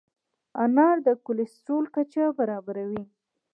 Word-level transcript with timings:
انار 0.63 0.95
د 1.05 1.07
کولیسټرول 1.25 1.85
کچه 1.95 2.23
برابروي. 2.39 3.03